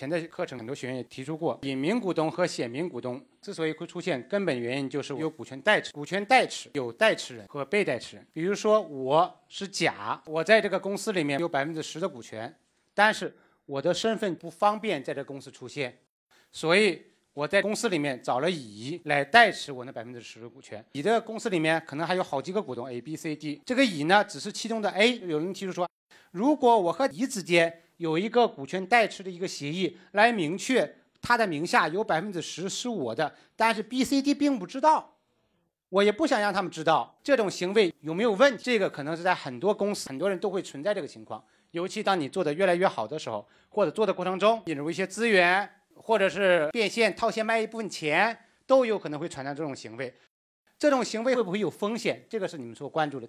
[0.00, 5.92] 前的课程很多学员也提出过，隐名股东和显名股东之所以会出现，根本原因就是有股权代持。
[5.92, 8.26] 股权代持有代持人和被代持人。
[8.32, 12.56] 比如说我是甲，我在这个公司里面有百分之十的股权，
[12.94, 13.36] 但是
[13.66, 15.98] 我的身份不方便在这公司出现，
[16.50, 17.02] 所以
[17.34, 20.82] 我在公司里面找了乙来代持我那百分之十的股权。
[20.92, 25.18] 乙的公司里面可能还有好几个股东 A、B、C、D，这个乙呢只是其中的 A。
[25.18, 25.86] 有人提出说，
[26.30, 35.18] 如果我和乙之间有一个股权代持的一个协议，来明确他的名下有百分之十是我的，但是 B、C、D 并不知道，
[35.90, 38.62] 我也不想让他们知道这种行为有没有问题。
[38.64, 41.44] 这个可能是在很多公司，很多人都会存在这个情况。
[41.72, 48.34] 尤其当你做的越来越好的时候，或者做的过程中引入一些资源，或者是变现套现卖一部分钱，
[48.66, 50.14] 都有可能会产生这种行为。
[50.78, 52.24] 这种行为会不会有风险？
[52.30, 53.28] 这个是你们所关注的。